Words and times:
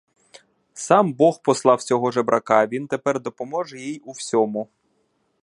Сам 0.73 1.13
бог 1.13 1.41
послав 1.43 1.83
цього 1.83 2.11
жебрака— 2.11 2.65
він 2.67 2.87
тепер 2.87 3.21
допоможе 3.21 3.79
їй 3.79 3.99
у 3.99 4.11
всьому. 4.11 4.69